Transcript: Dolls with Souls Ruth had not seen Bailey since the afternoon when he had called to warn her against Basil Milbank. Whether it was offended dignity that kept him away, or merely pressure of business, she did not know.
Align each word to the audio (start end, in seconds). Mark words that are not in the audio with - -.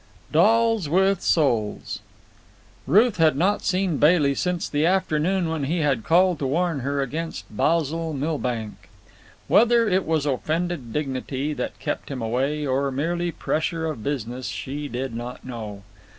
Dolls 0.31 0.89
with 0.89 1.21
Souls 1.21 1.99
Ruth 2.87 3.17
had 3.17 3.35
not 3.35 3.61
seen 3.61 3.97
Bailey 3.97 4.33
since 4.33 4.67
the 4.67 4.83
afternoon 4.83 5.47
when 5.47 5.65
he 5.65 5.81
had 5.81 6.03
called 6.03 6.39
to 6.39 6.47
warn 6.47 6.79
her 6.79 7.03
against 7.03 7.45
Basil 7.55 8.11
Milbank. 8.11 8.89
Whether 9.47 9.87
it 9.87 10.03
was 10.07 10.25
offended 10.25 10.91
dignity 10.91 11.53
that 11.53 11.77
kept 11.77 12.09
him 12.09 12.19
away, 12.19 12.65
or 12.65 12.89
merely 12.89 13.29
pressure 13.31 13.85
of 13.85 14.01
business, 14.03 14.47
she 14.47 14.87
did 14.87 15.13
not 15.13 15.45
know. 15.45 15.83